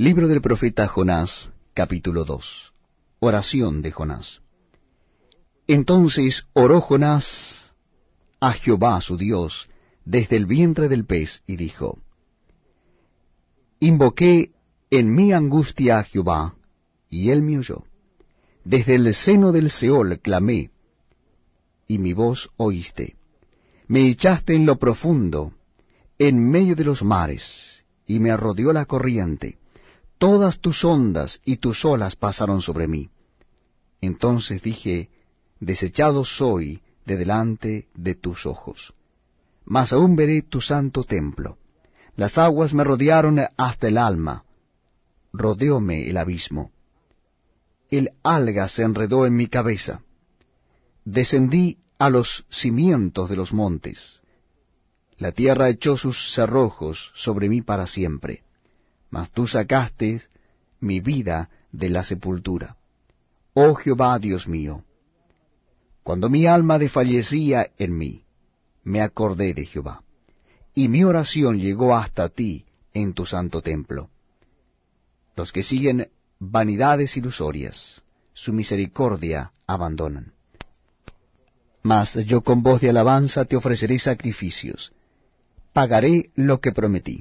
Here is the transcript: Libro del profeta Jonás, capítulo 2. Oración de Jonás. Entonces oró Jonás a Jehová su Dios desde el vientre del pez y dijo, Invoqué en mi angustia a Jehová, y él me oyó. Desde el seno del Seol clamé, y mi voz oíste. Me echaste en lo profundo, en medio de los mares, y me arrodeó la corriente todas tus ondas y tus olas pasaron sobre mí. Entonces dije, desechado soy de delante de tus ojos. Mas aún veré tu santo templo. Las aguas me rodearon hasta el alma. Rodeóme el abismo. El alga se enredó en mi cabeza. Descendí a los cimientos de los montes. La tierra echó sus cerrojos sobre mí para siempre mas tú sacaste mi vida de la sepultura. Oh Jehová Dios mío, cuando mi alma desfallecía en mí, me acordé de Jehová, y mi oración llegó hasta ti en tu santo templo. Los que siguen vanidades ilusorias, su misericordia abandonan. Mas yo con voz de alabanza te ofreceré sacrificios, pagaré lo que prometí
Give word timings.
Libro 0.00 0.28
del 0.28 0.40
profeta 0.40 0.86
Jonás, 0.86 1.50
capítulo 1.74 2.24
2. 2.24 2.72
Oración 3.18 3.82
de 3.82 3.90
Jonás. 3.90 4.40
Entonces 5.66 6.46
oró 6.52 6.80
Jonás 6.80 7.72
a 8.38 8.52
Jehová 8.52 9.00
su 9.00 9.16
Dios 9.16 9.68
desde 10.04 10.36
el 10.36 10.46
vientre 10.46 10.88
del 10.88 11.04
pez 11.04 11.42
y 11.48 11.56
dijo, 11.56 11.98
Invoqué 13.80 14.52
en 14.88 15.12
mi 15.12 15.32
angustia 15.32 15.98
a 15.98 16.04
Jehová, 16.04 16.54
y 17.10 17.30
él 17.30 17.42
me 17.42 17.58
oyó. 17.58 17.82
Desde 18.62 18.94
el 18.94 19.12
seno 19.14 19.50
del 19.50 19.68
Seol 19.68 20.20
clamé, 20.20 20.70
y 21.88 21.98
mi 21.98 22.12
voz 22.12 22.50
oíste. 22.56 23.16
Me 23.88 24.06
echaste 24.06 24.54
en 24.54 24.64
lo 24.64 24.78
profundo, 24.78 25.54
en 26.20 26.38
medio 26.38 26.76
de 26.76 26.84
los 26.84 27.02
mares, 27.02 27.84
y 28.06 28.20
me 28.20 28.30
arrodeó 28.30 28.72
la 28.72 28.84
corriente 28.84 29.58
todas 30.18 30.58
tus 30.58 30.84
ondas 30.84 31.40
y 31.44 31.56
tus 31.56 31.84
olas 31.84 32.16
pasaron 32.16 32.60
sobre 32.60 32.88
mí. 32.88 33.10
Entonces 34.00 34.62
dije, 34.62 35.08
desechado 35.60 36.24
soy 36.24 36.82
de 37.06 37.16
delante 37.16 37.88
de 37.94 38.14
tus 38.14 38.44
ojos. 38.44 38.94
Mas 39.64 39.92
aún 39.92 40.16
veré 40.16 40.42
tu 40.42 40.60
santo 40.60 41.04
templo. 41.04 41.58
Las 42.16 42.36
aguas 42.36 42.74
me 42.74 42.84
rodearon 42.84 43.40
hasta 43.56 43.88
el 43.88 43.96
alma. 43.96 44.44
Rodeóme 45.32 46.08
el 46.08 46.16
abismo. 46.16 46.72
El 47.90 48.10
alga 48.22 48.68
se 48.68 48.82
enredó 48.82 49.24
en 49.24 49.36
mi 49.36 49.46
cabeza. 49.46 50.02
Descendí 51.04 51.78
a 51.98 52.10
los 52.10 52.44
cimientos 52.50 53.30
de 53.30 53.36
los 53.36 53.52
montes. 53.52 54.20
La 55.16 55.32
tierra 55.32 55.68
echó 55.68 55.96
sus 55.96 56.32
cerrojos 56.34 57.12
sobre 57.14 57.48
mí 57.48 57.62
para 57.62 57.86
siempre 57.86 58.42
mas 59.10 59.30
tú 59.30 59.46
sacaste 59.46 60.22
mi 60.80 61.00
vida 61.00 61.50
de 61.72 61.90
la 61.90 62.04
sepultura. 62.04 62.76
Oh 63.54 63.74
Jehová 63.74 64.18
Dios 64.18 64.46
mío, 64.46 64.84
cuando 66.02 66.30
mi 66.30 66.46
alma 66.46 66.78
desfallecía 66.78 67.70
en 67.76 67.96
mí, 67.96 68.24
me 68.84 69.00
acordé 69.02 69.52
de 69.54 69.66
Jehová, 69.66 70.02
y 70.74 70.88
mi 70.88 71.04
oración 71.04 71.58
llegó 71.58 71.94
hasta 71.94 72.28
ti 72.28 72.64
en 72.94 73.12
tu 73.12 73.26
santo 73.26 73.60
templo. 73.60 74.08
Los 75.36 75.52
que 75.52 75.62
siguen 75.62 76.08
vanidades 76.38 77.16
ilusorias, 77.16 78.02
su 78.32 78.52
misericordia 78.52 79.52
abandonan. 79.66 80.32
Mas 81.82 82.14
yo 82.26 82.42
con 82.42 82.62
voz 82.62 82.80
de 82.80 82.90
alabanza 82.90 83.44
te 83.44 83.56
ofreceré 83.56 83.98
sacrificios, 83.98 84.92
pagaré 85.72 86.30
lo 86.34 86.60
que 86.60 86.72
prometí 86.72 87.16